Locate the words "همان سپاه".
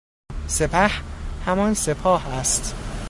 1.45-2.27